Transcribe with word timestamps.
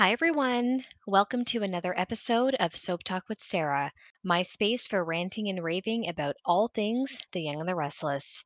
Hi, 0.00 0.12
everyone. 0.12 0.86
Welcome 1.06 1.44
to 1.44 1.62
another 1.62 1.92
episode 1.94 2.54
of 2.54 2.74
Soap 2.74 3.02
Talk 3.02 3.28
with 3.28 3.38
Sarah, 3.38 3.92
my 4.24 4.42
space 4.42 4.86
for 4.86 5.04
ranting 5.04 5.50
and 5.50 5.62
raving 5.62 6.08
about 6.08 6.36
all 6.46 6.68
things 6.68 7.18
The 7.32 7.42
Young 7.42 7.60
and 7.60 7.68
the 7.68 7.74
Restless. 7.74 8.42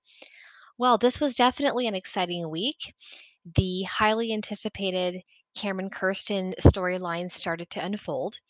Well, 0.78 0.98
this 0.98 1.20
was 1.20 1.36
definitely 1.36 1.86
an 1.86 1.94
exciting 1.94 2.50
week. 2.50 2.92
The 3.54 3.84
highly 3.84 4.32
anticipated 4.32 5.22
Cameron 5.54 5.90
Kirsten 5.90 6.56
storyline 6.58 7.30
started 7.30 7.70
to 7.70 7.84
unfold. 7.84 8.40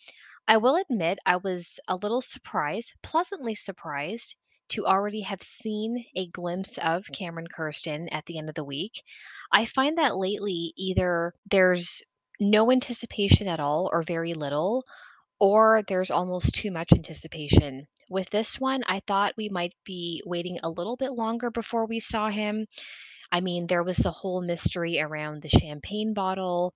I 0.49 0.57
will 0.57 0.77
admit 0.77 1.19
I 1.27 1.37
was 1.37 1.79
a 1.87 1.97
little 1.97 2.23
surprised, 2.23 2.95
pleasantly 3.03 3.55
surprised, 3.55 4.35
to 4.71 4.87
already 4.87 5.21
have 5.21 5.43
seen 5.43 6.07
a 6.17 6.29
glimpse 6.29 6.79
of 6.79 7.05
Cameron 7.13 7.49
Kirsten 7.49 8.09
at 8.09 8.25
the 8.25 8.39
end 8.39 8.49
of 8.49 8.55
the 8.55 8.65
week. 8.65 9.03
I 9.53 9.67
find 9.67 9.99
that 9.99 10.17
lately 10.17 10.73
either 10.79 11.35
there's 11.51 12.03
no 12.41 12.71
anticipation 12.73 13.49
at 13.49 13.61
all 13.61 13.89
or 13.93 14.03
very 14.03 14.35
little, 14.35 14.85
or 15.41 15.83
there's 15.89 16.11
almost 16.11 16.55
too 16.55 16.71
much 16.71 16.93
anticipation. 16.93 17.87
With 18.11 18.31
this 18.31 18.61
one, 18.61 18.83
I 18.87 19.01
thought 19.07 19.35
we 19.37 19.49
might 19.49 19.75
be 19.85 20.23
waiting 20.27 20.59
a 20.63 20.71
little 20.71 20.97
bit 20.97 21.13
longer 21.13 21.51
before 21.51 21.87
we 21.87 22.01
saw 22.01 22.31
him. 22.31 22.67
I 23.33 23.41
mean, 23.41 23.67
there 23.67 23.83
was 23.85 23.99
the 23.99 24.11
whole 24.13 24.43
mystery 24.43 25.01
around 25.01 25.43
the 25.43 25.49
champagne 25.49 26.15
bottle 26.15 26.75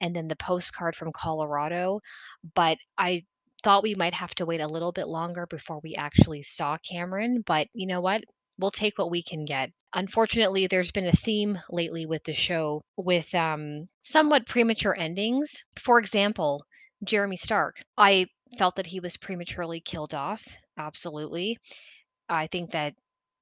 and 0.00 0.14
then 0.16 0.28
the 0.28 0.36
postcard 0.36 0.96
from 0.96 1.12
Colorado, 1.12 2.00
but 2.54 2.78
I 2.98 3.24
thought 3.64 3.82
we 3.82 3.94
might 3.94 4.14
have 4.14 4.34
to 4.36 4.46
wait 4.46 4.60
a 4.60 4.68
little 4.68 4.92
bit 4.92 5.08
longer 5.08 5.46
before 5.46 5.80
we 5.82 5.94
actually 5.96 6.42
saw 6.42 6.78
Cameron, 6.78 7.42
but 7.46 7.68
you 7.74 7.86
know 7.86 8.00
what? 8.00 8.24
We'll 8.58 8.70
take 8.70 8.98
what 8.98 9.10
we 9.10 9.22
can 9.22 9.44
get. 9.44 9.70
Unfortunately, 9.94 10.66
there's 10.66 10.90
been 10.90 11.06
a 11.06 11.12
theme 11.12 11.58
lately 11.70 12.06
with 12.06 12.24
the 12.24 12.32
show 12.32 12.82
with 12.96 13.32
um, 13.34 13.88
somewhat 14.00 14.46
premature 14.46 14.96
endings. 14.98 15.62
For 15.78 15.98
example, 15.98 16.64
Jeremy 17.04 17.36
Stark. 17.36 17.80
I 17.96 18.26
felt 18.58 18.76
that 18.76 18.86
he 18.86 19.00
was 19.00 19.16
prematurely 19.16 19.80
killed 19.80 20.14
off. 20.14 20.44
Absolutely. 20.76 21.58
I 22.28 22.48
think 22.48 22.72
that 22.72 22.94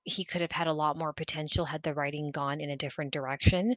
he 0.04 0.24
could 0.24 0.40
have 0.40 0.52
had 0.52 0.66
a 0.66 0.72
lot 0.72 0.96
more 0.96 1.12
potential 1.12 1.64
had 1.64 1.82
the 1.82 1.94
writing 1.94 2.30
gone 2.30 2.60
in 2.60 2.70
a 2.70 2.76
different 2.76 3.12
direction. 3.12 3.74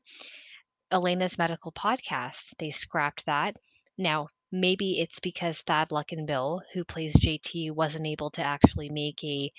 Elena's 0.92 1.38
medical 1.38 1.72
podcast, 1.72 2.54
they 2.60 2.70
scrapped 2.70 3.26
that. 3.26 3.56
Now, 3.98 4.28
maybe 4.52 5.00
it's 5.00 5.20
because 5.20 5.62
Thad 5.62 5.90
Luckinbill, 5.90 6.62
who 6.74 6.84
plays 6.84 7.16
JT, 7.16 7.72
wasn't 7.72 8.08
able 8.08 8.32
to 8.32 8.44
actually 8.44 8.90
make 8.90 9.24
a 9.24 9.52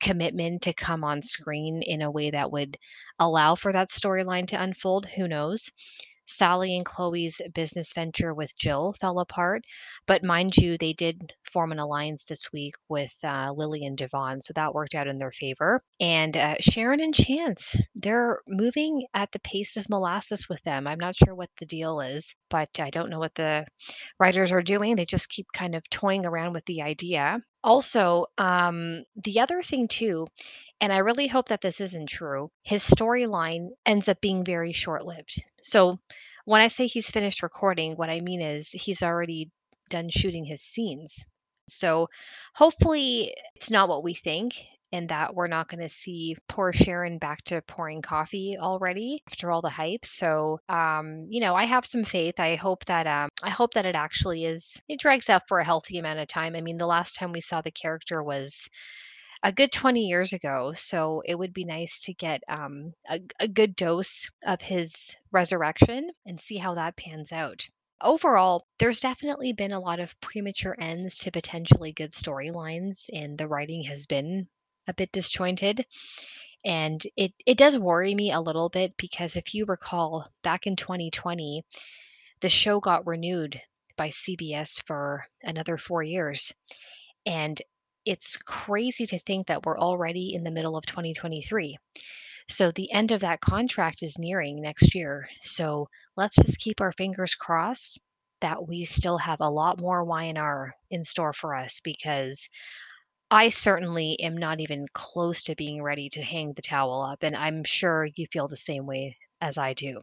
commitment 0.00 0.62
to 0.62 0.72
come 0.72 1.04
on 1.04 1.22
screen 1.22 1.82
in 1.82 2.02
a 2.02 2.10
way 2.10 2.30
that 2.30 2.52
would 2.52 2.78
allow 3.18 3.54
for 3.54 3.72
that 3.72 3.90
storyline 3.90 4.46
to 4.48 4.60
unfold. 4.60 5.06
Who 5.16 5.28
knows? 5.28 5.70
Sally 6.26 6.76
and 6.76 6.84
Chloe's 6.84 7.40
business 7.54 7.92
venture 7.92 8.34
with 8.34 8.56
Jill 8.56 8.94
fell 9.00 9.18
apart. 9.18 9.64
But 10.06 10.24
mind 10.24 10.56
you, 10.56 10.76
they 10.76 10.92
did 10.92 11.32
form 11.44 11.72
an 11.72 11.78
alliance 11.78 12.24
this 12.24 12.52
week 12.52 12.74
with 12.88 13.14
uh, 13.24 13.52
Lily 13.56 13.84
and 13.84 13.96
Devon, 13.96 14.40
so 14.40 14.52
that 14.54 14.74
worked 14.74 14.94
out 14.94 15.06
in 15.06 15.18
their 15.18 15.32
favor. 15.32 15.82
And 16.00 16.36
uh, 16.36 16.56
Sharon 16.60 17.00
and 17.00 17.14
Chance, 17.14 17.76
they're 17.94 18.40
moving 18.48 19.06
at 19.14 19.32
the 19.32 19.38
pace 19.40 19.76
of 19.76 19.88
molasses 19.88 20.48
with 20.48 20.62
them. 20.64 20.86
I'm 20.86 21.00
not 21.00 21.16
sure 21.16 21.34
what 21.34 21.50
the 21.58 21.66
deal 21.66 22.00
is, 22.00 22.34
but 22.50 22.68
I 22.78 22.90
don't 22.90 23.10
know 23.10 23.18
what 23.18 23.34
the 23.34 23.66
writers 24.18 24.52
are 24.52 24.62
doing. 24.62 24.96
They 24.96 25.04
just 25.04 25.28
keep 25.28 25.46
kind 25.52 25.74
of 25.74 25.88
toying 25.90 26.26
around 26.26 26.52
with 26.52 26.64
the 26.66 26.82
idea. 26.82 27.40
Also, 27.64 28.26
um, 28.38 29.02
the 29.24 29.40
other 29.40 29.62
thing 29.62 29.88
too, 29.88 30.26
and 30.80 30.92
I 30.92 30.98
really 30.98 31.26
hope 31.26 31.48
that 31.48 31.62
this 31.62 31.80
isn't 31.80 32.08
true, 32.08 32.50
his 32.62 32.84
storyline 32.84 33.70
ends 33.84 34.08
up 34.08 34.20
being 34.20 34.44
very 34.44 34.72
short 34.72 35.04
lived. 35.04 35.42
So 35.66 35.98
when 36.44 36.60
I 36.60 36.68
say 36.68 36.86
he's 36.86 37.10
finished 37.10 37.42
recording, 37.42 37.94
what 37.94 38.10
I 38.10 38.20
mean 38.20 38.40
is 38.40 38.70
he's 38.70 39.02
already 39.02 39.50
done 39.90 40.08
shooting 40.10 40.44
his 40.44 40.62
scenes. 40.62 41.24
So 41.68 42.08
hopefully 42.54 43.34
it's 43.56 43.70
not 43.70 43.88
what 43.88 44.04
we 44.04 44.14
think 44.14 44.54
and 44.92 45.08
that 45.08 45.34
we're 45.34 45.48
not 45.48 45.68
going 45.68 45.80
to 45.80 45.88
see 45.88 46.36
poor 46.48 46.72
Sharon 46.72 47.18
back 47.18 47.42
to 47.44 47.60
pouring 47.62 48.00
coffee 48.00 48.56
already 48.58 49.22
after 49.28 49.50
all 49.50 49.60
the 49.60 49.68
hype. 49.68 50.06
So, 50.06 50.60
um, 50.68 51.26
you 51.28 51.40
know, 51.40 51.54
I 51.56 51.64
have 51.64 51.84
some 51.84 52.04
faith. 52.04 52.38
I 52.38 52.54
hope 52.54 52.84
that 52.84 53.08
um, 53.08 53.30
I 53.42 53.50
hope 53.50 53.74
that 53.74 53.86
it 53.86 53.96
actually 53.96 54.44
is. 54.44 54.80
It 54.88 55.00
drags 55.00 55.28
out 55.28 55.42
for 55.48 55.58
a 55.58 55.64
healthy 55.64 55.98
amount 55.98 56.20
of 56.20 56.28
time. 56.28 56.54
I 56.54 56.60
mean, 56.60 56.78
the 56.78 56.86
last 56.86 57.16
time 57.16 57.32
we 57.32 57.40
saw 57.40 57.60
the 57.60 57.72
character 57.72 58.22
was 58.22 58.68
a 59.46 59.52
good 59.52 59.70
20 59.70 60.00
years 60.00 60.32
ago. 60.32 60.72
So 60.76 61.22
it 61.24 61.36
would 61.36 61.54
be 61.54 61.64
nice 61.64 62.00
to 62.00 62.12
get 62.12 62.42
um, 62.48 62.94
a, 63.08 63.20
a 63.38 63.46
good 63.46 63.76
dose 63.76 64.28
of 64.44 64.60
his 64.60 65.14
resurrection 65.30 66.10
and 66.26 66.40
see 66.40 66.56
how 66.56 66.74
that 66.74 66.96
pans 66.96 67.30
out. 67.30 67.68
Overall, 68.00 68.66
there's 68.80 68.98
definitely 68.98 69.52
been 69.52 69.70
a 69.70 69.78
lot 69.78 70.00
of 70.00 70.20
premature 70.20 70.74
ends 70.80 71.18
to 71.18 71.30
potentially 71.30 71.92
good 71.92 72.10
storylines, 72.10 73.08
and 73.12 73.38
the 73.38 73.46
writing 73.46 73.84
has 73.84 74.04
been 74.04 74.48
a 74.88 74.92
bit 74.92 75.12
disjointed. 75.12 75.86
And 76.64 77.00
it, 77.16 77.32
it 77.46 77.56
does 77.56 77.78
worry 77.78 78.16
me 78.16 78.32
a 78.32 78.40
little 78.40 78.68
bit 78.68 78.96
because 78.96 79.36
if 79.36 79.54
you 79.54 79.64
recall, 79.64 80.28
back 80.42 80.66
in 80.66 80.74
2020, 80.74 81.62
the 82.40 82.48
show 82.48 82.80
got 82.80 83.06
renewed 83.06 83.60
by 83.96 84.08
CBS 84.08 84.82
for 84.84 85.24
another 85.44 85.78
four 85.78 86.02
years. 86.02 86.52
And 87.24 87.62
it's 88.06 88.36
crazy 88.36 89.04
to 89.06 89.18
think 89.18 89.48
that 89.48 89.66
we're 89.66 89.78
already 89.78 90.34
in 90.34 90.44
the 90.44 90.50
middle 90.50 90.76
of 90.76 90.86
2023. 90.86 91.76
So 92.48 92.70
the 92.70 92.90
end 92.92 93.10
of 93.10 93.20
that 93.20 93.40
contract 93.40 94.02
is 94.02 94.18
nearing 94.18 94.62
next 94.62 94.94
year. 94.94 95.28
So 95.42 95.88
let's 96.16 96.36
just 96.36 96.60
keep 96.60 96.80
our 96.80 96.92
fingers 96.92 97.34
crossed 97.34 98.00
that 98.40 98.68
we 98.68 98.84
still 98.84 99.18
have 99.18 99.40
a 99.40 99.50
lot 99.50 99.80
more 99.80 100.04
Y&R 100.04 100.74
in 100.90 101.04
store 101.04 101.32
for 101.32 101.54
us 101.54 101.80
because 101.82 102.48
I 103.30 103.48
certainly 103.48 104.20
am 104.20 104.36
not 104.36 104.60
even 104.60 104.86
close 104.92 105.42
to 105.44 105.56
being 105.56 105.82
ready 105.82 106.08
to 106.10 106.22
hang 106.22 106.52
the 106.52 106.62
towel 106.62 107.02
up. 107.02 107.24
And 107.24 107.34
I'm 107.34 107.64
sure 107.64 108.08
you 108.14 108.26
feel 108.30 108.46
the 108.46 108.56
same 108.56 108.86
way 108.86 109.16
as 109.40 109.58
I 109.58 109.72
do. 109.72 110.02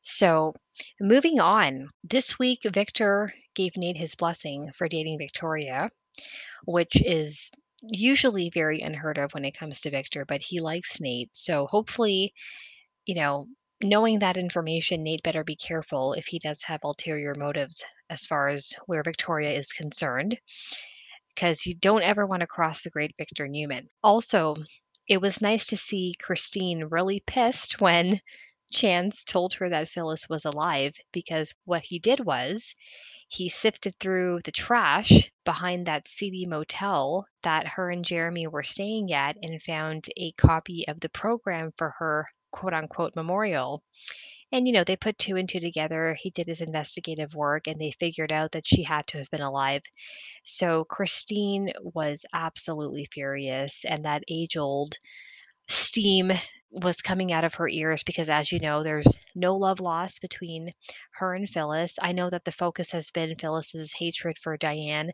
So, 0.00 0.54
moving 1.00 1.38
on, 1.38 1.90
this 2.02 2.38
week, 2.38 2.60
Victor 2.64 3.32
gave 3.54 3.76
Nate 3.76 3.98
his 3.98 4.14
blessing 4.14 4.72
for 4.74 4.88
dating 4.88 5.18
Victoria, 5.18 5.90
which 6.64 7.00
is 7.02 7.50
usually 7.82 8.50
very 8.50 8.80
unheard 8.80 9.18
of 9.18 9.32
when 9.32 9.44
it 9.44 9.56
comes 9.56 9.80
to 9.80 9.90
Victor, 9.90 10.24
but 10.24 10.40
he 10.40 10.60
likes 10.60 11.00
Nate. 11.00 11.30
So, 11.34 11.66
hopefully, 11.66 12.32
you 13.06 13.14
know, 13.14 13.48
knowing 13.82 14.18
that 14.20 14.36
information, 14.36 15.02
Nate 15.02 15.22
better 15.22 15.44
be 15.44 15.56
careful 15.56 16.12
if 16.12 16.26
he 16.26 16.38
does 16.38 16.62
have 16.62 16.80
ulterior 16.84 17.34
motives 17.34 17.84
as 18.10 18.26
far 18.26 18.48
as 18.48 18.72
where 18.86 19.02
Victoria 19.02 19.52
is 19.52 19.72
concerned, 19.72 20.38
because 21.34 21.66
you 21.66 21.74
don't 21.74 22.02
ever 22.02 22.26
want 22.26 22.40
to 22.40 22.46
cross 22.46 22.82
the 22.82 22.90
great 22.90 23.14
Victor 23.18 23.48
Newman. 23.48 23.88
Also, 24.04 24.56
it 25.08 25.20
was 25.20 25.42
nice 25.42 25.66
to 25.66 25.76
see 25.76 26.14
Christine 26.20 26.84
really 26.84 27.20
pissed 27.26 27.80
when 27.80 28.20
Chance 28.72 29.24
told 29.24 29.52
her 29.54 29.68
that 29.68 29.88
Phyllis 29.90 30.30
was 30.30 30.46
alive 30.46 30.94
because 31.12 31.52
what 31.66 31.82
he 31.84 31.98
did 31.98 32.20
was 32.20 32.74
he 33.32 33.48
sifted 33.48 33.94
through 33.98 34.38
the 34.44 34.52
trash 34.52 35.32
behind 35.46 35.86
that 35.86 36.06
seedy 36.06 36.44
motel 36.44 37.26
that 37.42 37.66
her 37.66 37.90
and 37.90 38.04
Jeremy 38.04 38.46
were 38.46 38.62
staying 38.62 39.10
at 39.10 39.38
and 39.42 39.62
found 39.62 40.06
a 40.18 40.32
copy 40.32 40.86
of 40.86 41.00
the 41.00 41.08
program 41.08 41.72
for 41.78 41.94
her 41.98 42.26
quote 42.50 42.74
unquote 42.74 43.16
memorial. 43.16 43.82
And, 44.52 44.66
you 44.66 44.74
know, 44.74 44.84
they 44.84 44.98
put 44.98 45.16
two 45.16 45.36
and 45.36 45.48
two 45.48 45.60
together. 45.60 46.14
He 46.20 46.28
did 46.28 46.46
his 46.46 46.60
investigative 46.60 47.34
work 47.34 47.66
and 47.66 47.80
they 47.80 47.92
figured 47.92 48.32
out 48.32 48.52
that 48.52 48.66
she 48.66 48.82
had 48.82 49.06
to 49.06 49.18
have 49.18 49.30
been 49.30 49.40
alive. 49.40 49.80
So 50.44 50.84
Christine 50.84 51.72
was 51.80 52.26
absolutely 52.34 53.08
furious. 53.10 53.86
And 53.86 54.04
that 54.04 54.24
age 54.28 54.58
old 54.58 54.98
steam 55.70 56.32
was 56.72 57.02
coming 57.02 57.32
out 57.32 57.44
of 57.44 57.54
her 57.54 57.68
ears 57.68 58.02
because, 58.02 58.28
as 58.28 58.50
you 58.50 58.58
know, 58.58 58.82
there's 58.82 59.06
no 59.34 59.54
love 59.54 59.78
lost 59.78 60.22
between 60.22 60.72
her 61.14 61.34
and 61.34 61.48
Phyllis. 61.48 61.98
I 62.00 62.12
know 62.12 62.30
that 62.30 62.44
the 62.44 62.52
focus 62.52 62.90
has 62.92 63.10
been 63.10 63.36
Phyllis's 63.38 63.92
hatred 63.92 64.38
for 64.38 64.56
Diane, 64.56 65.12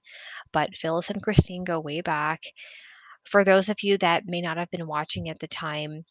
but 0.53 0.77
Phyllis 0.77 1.11
and 1.11 1.23
Christine 1.23 1.65
go 1.65 1.81
way 1.81 2.01
back. 2.01 2.43
For 3.25 3.45
those 3.45 3.69
of 3.69 3.83
you 3.83 3.99
that 3.99 4.27
may 4.27 4.41
not 4.41 4.57
have 4.57 4.71
been 4.71 4.87
watching 4.87 5.29
at 5.29 5.41
the 5.41 5.49
time, 5.49 6.05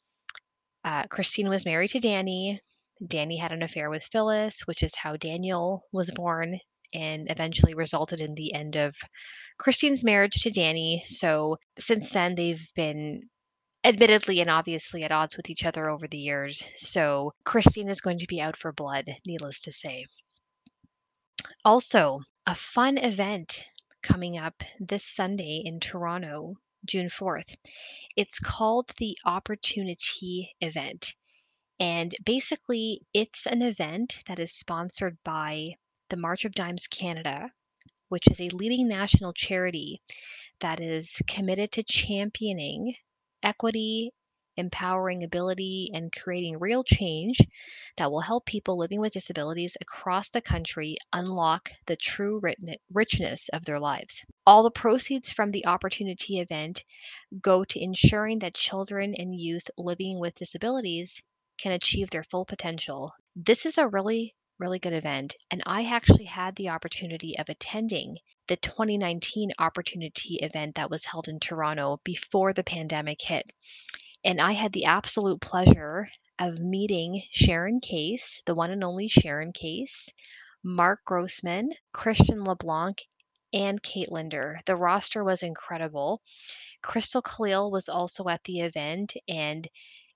uh, 0.83 1.03
Christine 1.03 1.49
was 1.49 1.65
married 1.65 1.89
to 1.91 1.99
Danny. 1.99 2.61
Danny 3.05 3.37
had 3.37 3.51
an 3.51 3.63
affair 3.63 3.89
with 3.89 4.03
Phyllis, 4.03 4.61
which 4.65 4.83
is 4.83 4.95
how 4.95 5.15
Daniel 5.15 5.83
was 5.93 6.11
born 6.11 6.59
and 6.93 7.29
eventually 7.29 7.73
resulted 7.73 8.19
in 8.19 8.35
the 8.35 8.53
end 8.53 8.75
of 8.75 8.95
Christine's 9.57 10.03
marriage 10.03 10.41
to 10.41 10.49
Danny. 10.49 11.03
So 11.05 11.57
since 11.77 12.11
then, 12.11 12.35
they've 12.35 12.65
been 12.75 13.29
admittedly 13.87 14.41
and 14.41 14.49
obviously 14.49 15.03
at 15.03 15.13
odds 15.13 15.37
with 15.37 15.49
each 15.49 15.63
other 15.63 15.89
over 15.89 16.09
the 16.09 16.17
years. 16.17 16.61
So 16.75 17.33
Christine 17.45 17.87
is 17.87 18.01
going 18.01 18.19
to 18.19 18.27
be 18.27 18.41
out 18.41 18.57
for 18.57 18.73
blood, 18.73 19.05
needless 19.25 19.61
to 19.61 19.71
say. 19.71 20.05
Also, 21.63 22.19
a 22.45 22.53
fun 22.53 22.97
event 22.97 23.65
coming 24.03 24.37
up 24.37 24.61
this 24.77 25.05
Sunday 25.05 25.61
in 25.63 25.79
Toronto, 25.79 26.55
June 26.85 27.07
4th. 27.07 27.55
It's 28.17 28.39
called 28.39 28.91
the 28.97 29.17
Opportunitea 29.25 30.49
Event. 30.59 31.15
And 31.79 32.13
basically, 32.25 33.03
it's 33.13 33.45
an 33.45 33.61
event 33.61 34.21
that 34.27 34.37
is 34.39 34.51
sponsored 34.51 35.17
by 35.23 35.75
the 36.09 36.17
March 36.17 36.43
of 36.43 36.55
Dimes 36.55 36.87
Canada, 36.87 37.51
which 38.09 38.29
is 38.29 38.41
a 38.41 38.49
leading 38.49 38.89
national 38.89 39.31
charity 39.31 40.01
that 40.59 40.81
is 40.81 41.21
committed 41.27 41.71
to 41.71 41.83
championing 41.83 42.95
equity, 43.43 44.11
empowering 44.57 45.23
ability, 45.23 45.91
and 45.93 46.11
creating 46.11 46.57
real 46.57 46.83
change 46.83 47.37
that 47.97 48.11
will 48.11 48.21
help 48.21 48.45
people 48.45 48.77
living 48.77 48.99
with 48.99 49.13
disabilities 49.13 49.77
across 49.79 50.31
the 50.31 50.41
country 50.41 50.97
unlock 51.13 51.69
the 51.85 51.95
true 51.95 52.41
richness 52.91 53.49
of 53.49 53.65
their 53.65 53.79
lives. 53.79 54.23
All 54.45 54.63
the 54.63 54.71
proceeds 54.71 55.31
from 55.31 55.51
the 55.51 55.63
Opportunitea 55.67 56.41
event 56.41 56.83
go 57.41 57.63
to 57.65 57.79
ensuring 57.79 58.39
that 58.39 58.55
children 58.55 59.13
and 59.15 59.39
youth 59.39 59.69
living 59.77 60.19
with 60.19 60.35
disabilities 60.35 61.21
can 61.59 61.71
achieve 61.71 62.09
their 62.09 62.23
full 62.23 62.45
potential. 62.45 63.13
This 63.35 63.65
is 63.65 63.77
a 63.77 63.87
really 63.87 64.33
really 64.59 64.79
good 64.79 64.93
event. 64.93 65.35
And 65.51 65.61
I 65.65 65.85
actually 65.85 66.25
had 66.25 66.55
the 66.55 66.69
opportunity 66.69 67.37
of 67.37 67.49
attending 67.49 68.17
the 68.47 68.55
2019 68.57 69.51
Opportunitea 69.59 70.43
event 70.43 70.75
that 70.75 70.89
was 70.89 71.05
held 71.05 71.27
in 71.27 71.39
Toronto 71.39 71.99
before 72.03 72.53
the 72.53 72.63
pandemic 72.63 73.21
hit. 73.21 73.51
And 74.23 74.41
I 74.41 74.53
had 74.53 74.73
the 74.73 74.85
absolute 74.85 75.41
pleasure 75.41 76.09
of 76.39 76.59
meeting 76.59 77.23
Sharon 77.31 77.79
Case, 77.79 78.41
the 78.45 78.55
one 78.55 78.71
and 78.71 78.83
only 78.83 79.07
Sharon 79.07 79.53
Case, 79.53 80.09
Mark 80.63 81.03
Grossman, 81.05 81.71
Christian 81.91 82.43
LeBlanc, 82.43 83.07
and 83.53 83.81
Kate 83.81 84.11
Linder. 84.11 84.59
The 84.65 84.75
roster 84.75 85.23
was 85.23 85.43
incredible. 85.43 86.21
Christel 86.81 87.21
Khalil 87.21 87.71
was 87.71 87.89
also 87.89 88.27
at 88.27 88.43
the 88.43 88.61
event, 88.61 89.15
and 89.27 89.67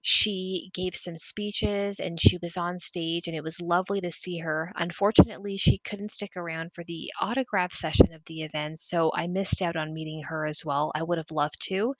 she 0.01 0.71
gave 0.73 0.95
some 0.95 1.17
speeches 1.17 1.99
and 1.99 2.19
she 2.21 2.37
was 2.41 2.57
on 2.57 2.79
stage 2.79 3.27
and 3.27 3.35
it 3.35 3.43
was 3.43 3.61
lovely 3.61 4.01
to 4.01 4.11
see 4.11 4.39
her. 4.39 4.71
Unfortunately, 4.75 5.57
she 5.57 5.77
couldn't 5.79 6.11
stick 6.11 6.31
around 6.35 6.71
for 6.73 6.83
the 6.83 7.11
autograph 7.21 7.73
session 7.73 8.11
of 8.13 8.21
the 8.25 8.41
event, 8.41 8.79
so 8.79 9.11
I 9.15 9.27
missed 9.27 9.61
out 9.61 9.75
on 9.75 9.93
meeting 9.93 10.23
her 10.23 10.45
as 10.45 10.63
well. 10.65 10.91
I 10.95 11.03
would 11.03 11.17
have 11.17 11.31
loved 11.31 11.57
to, 11.69 11.93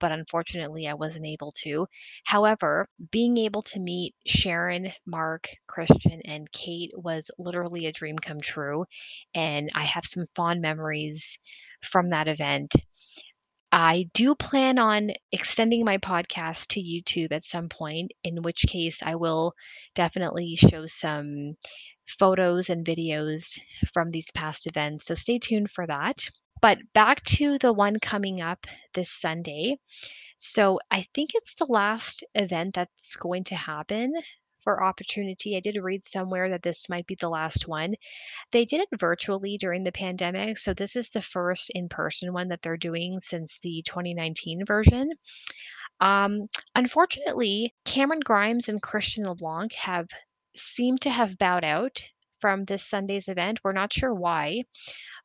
but 0.00 0.12
unfortunately, 0.12 0.86
I 0.88 0.94
wasn't 0.94 1.26
able 1.26 1.52
to. 1.62 1.86
However, 2.24 2.88
being 3.10 3.36
able 3.36 3.62
to 3.62 3.80
meet 3.80 4.14
Sharon, 4.26 4.92
Mark, 5.06 5.48
Christian, 5.66 6.20
and 6.24 6.50
Kate 6.52 6.90
was 6.94 7.30
literally 7.38 7.86
a 7.86 7.92
dream 7.92 8.16
come 8.18 8.40
true, 8.40 8.84
and 9.34 9.70
I 9.74 9.82
have 9.82 10.04
some 10.06 10.26
fond 10.34 10.60
memories 10.60 11.38
from 11.82 12.10
that 12.10 12.28
event. 12.28 12.74
I 13.70 14.08
do 14.14 14.34
plan 14.34 14.78
on 14.78 15.10
extending 15.30 15.84
my 15.84 15.98
podcast 15.98 16.68
to 16.68 16.80
YouTube 16.80 17.32
at 17.32 17.44
some 17.44 17.68
point, 17.68 18.12
in 18.24 18.42
which 18.42 18.64
case 18.66 19.00
I 19.02 19.14
will 19.14 19.52
definitely 19.94 20.56
show 20.56 20.86
some 20.86 21.54
photos 22.06 22.70
and 22.70 22.84
videos 22.84 23.58
from 23.92 24.10
these 24.10 24.30
past 24.32 24.66
events. 24.66 25.04
So 25.04 25.14
stay 25.14 25.38
tuned 25.38 25.70
for 25.70 25.86
that. 25.86 26.16
But 26.62 26.78
back 26.94 27.22
to 27.24 27.58
the 27.58 27.72
one 27.72 28.00
coming 28.00 28.40
up 28.40 28.66
this 28.94 29.10
Sunday. 29.10 29.76
So 30.38 30.78
I 30.90 31.06
think 31.14 31.30
it's 31.34 31.54
the 31.54 31.66
last 31.66 32.24
event 32.34 32.74
that's 32.74 33.16
going 33.16 33.44
to 33.44 33.54
happen 33.54 34.14
for 34.68 34.82
Opportunitea. 34.82 35.56
I 35.56 35.60
did 35.60 35.78
read 35.82 36.04
somewhere 36.04 36.50
that 36.50 36.62
this 36.62 36.90
might 36.90 37.06
be 37.06 37.14
the 37.14 37.30
last 37.30 37.66
one. 37.66 37.94
They 38.52 38.66
did 38.66 38.82
it 38.82 39.00
virtually 39.00 39.56
during 39.56 39.82
the 39.82 39.92
pandemic, 39.92 40.58
so 40.58 40.74
this 40.74 40.94
is 40.94 41.08
the 41.08 41.22
first 41.22 41.70
in 41.74 41.88
person 41.88 42.34
one 42.34 42.48
that 42.48 42.60
they're 42.60 42.76
doing 42.76 43.18
since 43.22 43.60
the 43.60 43.82
2019 43.86 44.66
version. 44.66 45.08
Um, 46.00 46.48
unfortunately, 46.74 47.72
Camryn 47.86 48.22
Grimes 48.22 48.68
and 48.68 48.82
Christian 48.82 49.24
LeBlanc 49.24 49.72
have 49.72 50.08
seemed 50.54 51.00
to 51.00 51.10
have 51.10 51.38
bowed 51.38 51.64
out 51.64 52.02
from 52.38 52.66
this 52.66 52.84
Sunday's 52.84 53.28
event. 53.28 53.60
We're 53.64 53.72
not 53.72 53.94
sure 53.94 54.12
why 54.12 54.64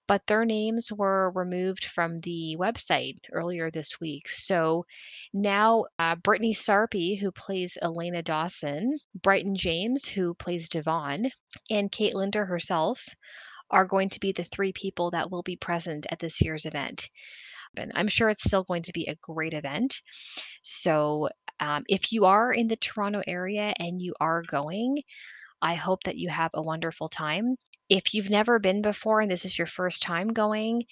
but 0.07 0.25
their 0.27 0.45
names 0.45 0.91
were 0.91 1.31
removed 1.31 1.85
from 1.85 2.19
the 2.19 2.55
website 2.59 3.17
earlier 3.31 3.71
this 3.71 3.99
week. 3.99 4.27
So 4.29 4.85
now 5.33 5.85
uh, 5.99 6.15
Brytni 6.17 6.55
Sarpy, 6.55 7.15
who 7.19 7.31
plays 7.31 7.77
Elena 7.81 8.21
Dawson, 8.21 8.97
Bryton 9.21 9.55
James, 9.55 10.07
who 10.07 10.33
plays 10.33 10.69
Devon, 10.69 11.29
and 11.69 11.91
Kate 11.91 12.15
Linder 12.15 12.45
herself 12.45 13.05
are 13.71 13.85
going 13.85 14.09
to 14.09 14.19
be 14.19 14.31
the 14.31 14.43
three 14.43 14.73
people 14.73 15.11
that 15.11 15.31
will 15.31 15.43
be 15.43 15.55
present 15.55 16.05
at 16.09 16.19
this 16.19 16.41
year's 16.41 16.65
event. 16.65 17.09
And 17.75 17.91
I'm 17.95 18.07
sure 18.07 18.29
it's 18.29 18.43
still 18.43 18.63
going 18.63 18.83
to 18.83 18.93
be 18.93 19.05
a 19.07 19.17
great 19.21 19.53
event. 19.53 20.01
So 20.61 21.29
um, 21.59 21.83
if 21.87 22.11
you 22.11 22.25
are 22.25 22.53
in 22.53 22.67
the 22.67 22.75
Toronto 22.75 23.21
area 23.25 23.73
and 23.79 24.01
you 24.01 24.13
are 24.19 24.43
going, 24.43 25.01
I 25.61 25.75
hope 25.75 26.03
that 26.03 26.17
you 26.17 26.29
have 26.29 26.51
a 26.53 26.61
wonderful 26.61 27.07
time. 27.07 27.55
If 27.93 28.11
you've 28.15 28.31
never 28.31 28.57
been 28.57 28.81
before 28.81 29.21
and 29.21 29.29
this 29.29 29.45
is 29.45 29.59
your 29.59 29.67
first 29.67 30.01
time 30.01 30.29
going, 30.29 30.87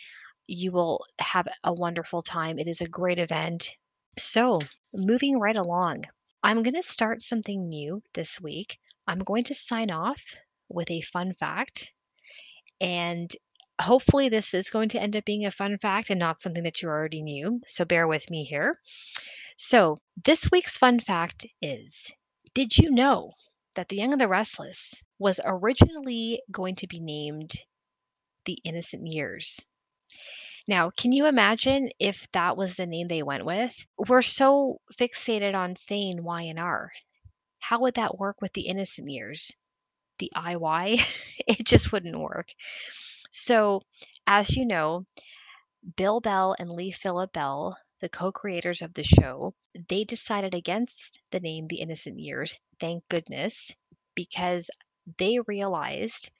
you 0.45 0.71
will 0.71 1.03
have 1.17 1.47
a 1.63 1.73
wonderful 1.73 2.21
time. 2.21 2.59
It 2.59 2.67
is 2.67 2.79
a 2.79 2.87
great 2.87 3.17
event. 3.17 3.71
So, 4.19 4.61
moving 4.93 5.39
right 5.39 5.55
along, 5.55 6.03
I'm 6.43 6.61
going 6.61 6.75
to 6.75 6.83
start 6.83 7.23
something 7.23 7.67
new 7.67 8.03
this 8.13 8.39
week. 8.39 8.77
I'm 9.07 9.17
going 9.17 9.43
to 9.45 9.55
sign 9.55 9.89
off 9.89 10.21
with 10.69 10.91
a 10.91 11.01
fun 11.01 11.33
fact. 11.33 11.91
And 12.79 13.35
hopefully, 13.81 14.29
this 14.29 14.53
is 14.53 14.69
going 14.69 14.89
to 14.89 15.01
end 15.01 15.15
up 15.15 15.25
being 15.25 15.43
a 15.43 15.49
fun 15.49 15.79
fact 15.79 16.11
and 16.11 16.19
not 16.19 16.39
something 16.39 16.61
that 16.65 16.83
you 16.83 16.87
already 16.87 17.23
knew. 17.23 17.61
So, 17.65 17.83
bear 17.83 18.07
with 18.07 18.29
me 18.29 18.43
here. 18.43 18.79
So, 19.57 20.01
this 20.23 20.51
week's 20.51 20.77
fun 20.77 20.99
fact 20.99 21.47
is 21.63 22.11
Did 22.53 22.77
you 22.77 22.91
know 22.91 23.33
that 23.75 23.89
The 23.89 23.97
Young 23.97 24.11
and 24.11 24.21
the 24.21 24.27
Restless 24.27 25.01
was 25.19 25.39
originally 25.45 26.41
going 26.51 26.75
to 26.75 26.87
be 26.87 26.99
named 26.99 27.51
The 28.45 28.59
Innocent 28.63 29.07
Years. 29.07 29.65
Now, 30.67 30.91
can 30.91 31.11
you 31.11 31.25
imagine 31.25 31.89
if 31.99 32.27
that 32.33 32.55
was 32.55 32.75
the 32.75 32.85
name 32.85 33.07
they 33.07 33.23
went 33.23 33.45
with? 33.45 33.75
We're 33.97 34.21
so 34.21 34.79
fixated 34.93 35.55
on 35.55 35.75
saying 35.75 36.23
Y 36.23 36.43
and 36.43 36.59
R. 36.59 36.91
How 37.59 37.79
would 37.79 37.95
that 37.95 38.17
work 38.19 38.41
with 38.41 38.53
the 38.53 38.67
innocent 38.67 39.09
years? 39.09 39.55
The 40.19 40.31
IY? 40.35 41.03
it 41.47 41.65
just 41.65 41.91
wouldn't 41.91 42.19
work. 42.19 42.53
So, 43.31 43.81
as 44.27 44.55
you 44.55 44.65
know, 44.65 45.05
Bill 45.95 46.19
Bell 46.19 46.55
and 46.59 46.69
Lee 46.69 46.91
Phillip 46.91 47.33
Bell, 47.33 47.77
the 48.01 48.09
co 48.09 48.31
creators 48.31 48.81
of 48.81 48.93
the 48.93 49.03
show, 49.03 49.53
they 49.89 50.03
decided 50.03 50.53
against 50.53 51.19
the 51.31 51.39
name 51.39 51.67
The 51.67 51.81
Innocent 51.81 52.19
Years, 52.19 52.59
thank 52.79 53.07
goodness, 53.09 53.71
because 54.15 54.69
they 55.17 55.39
realized 55.47 56.31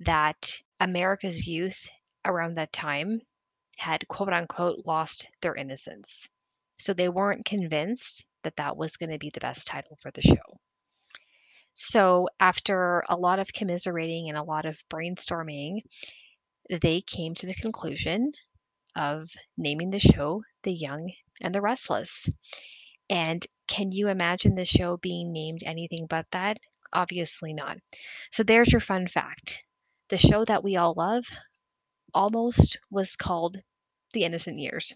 that 0.00 0.60
America's 0.80 1.46
youth 1.46 1.88
around 2.24 2.56
that 2.56 2.72
time 2.72 3.20
had 3.78 4.08
quote 4.08 4.32
unquote 4.32 4.84
lost 4.84 5.26
their 5.42 5.54
innocence. 5.54 6.28
So 6.76 6.92
they 6.92 7.08
weren't 7.08 7.44
convinced 7.44 8.26
that 8.42 8.56
that 8.56 8.76
was 8.76 8.96
going 8.96 9.10
to 9.10 9.18
be 9.18 9.30
the 9.30 9.40
best 9.40 9.66
title 9.66 9.96
for 10.00 10.10
the 10.10 10.22
show. 10.22 10.60
So 11.74 12.28
after 12.40 13.04
a 13.08 13.16
lot 13.16 13.38
of 13.38 13.52
commiserating 13.52 14.28
and 14.28 14.36
a 14.38 14.42
lot 14.42 14.64
of 14.66 14.78
brainstorming, 14.88 15.80
they 16.70 17.02
came 17.02 17.34
to 17.36 17.46
the 17.46 17.54
conclusion 17.54 18.32
of 18.96 19.28
naming 19.58 19.90
the 19.90 19.98
show 19.98 20.42
The 20.66 20.74
Young 20.74 21.12
and 21.40 21.54
the 21.54 21.62
Restless. 21.62 22.28
And 23.08 23.46
can 23.68 23.92
you 23.92 24.08
imagine 24.08 24.56
the 24.56 24.64
show 24.64 24.96
being 24.96 25.32
named 25.32 25.62
anything 25.64 26.06
but 26.10 26.26
that? 26.32 26.58
Obviously 26.92 27.54
not. 27.54 27.78
So 28.32 28.42
there's 28.42 28.72
your 28.72 28.80
fun 28.80 29.06
fact. 29.06 29.62
The 30.08 30.18
show 30.18 30.44
that 30.44 30.64
we 30.64 30.76
all 30.76 30.92
love 30.94 31.24
almost 32.12 32.78
was 32.90 33.16
called 33.16 33.62
The 34.12 34.24
Innocent 34.24 34.58
Years. 34.58 34.94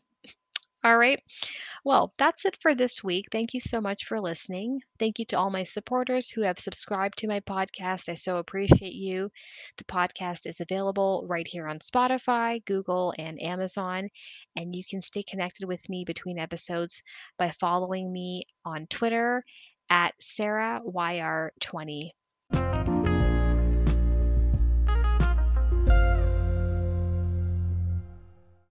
All 0.84 0.98
right. 0.98 1.22
Well, 1.84 2.14
that's 2.18 2.44
it 2.44 2.56
for 2.60 2.74
this 2.74 3.02
week. 3.04 3.26
Thank 3.32 3.54
you 3.54 3.60
so 3.60 3.80
much 3.80 4.04
for 4.04 4.20
listening. 4.20 4.80
Thank 4.98 5.18
you 5.18 5.24
to 5.26 5.36
all 5.38 5.50
my 5.50 5.62
supporters 5.64 6.30
who 6.30 6.42
have 6.42 6.58
subscribed 6.58 7.18
to 7.18 7.28
my 7.28 7.40
podcast. 7.40 8.08
I 8.08 8.14
so 8.14 8.38
appreciate 8.38 8.94
you. 8.94 9.30
The 9.78 9.84
podcast 9.84 10.46
is 10.46 10.60
available 10.60 11.26
right 11.28 11.46
here 11.46 11.66
on 11.68 11.78
Spotify, 11.80 12.64
Google, 12.64 13.14
and 13.18 13.40
Amazon. 13.42 14.10
And 14.56 14.74
you 14.76 14.84
can 14.88 15.02
stay 15.02 15.22
connected 15.22 15.66
with 15.66 15.88
me 15.88 16.04
between 16.04 16.38
episodes 16.38 17.02
by 17.38 17.50
following 17.52 18.12
me 18.12 18.44
on 18.64 18.86
Twitter 18.88 19.44
at 19.90 20.14
SarahYR20. 20.20 22.12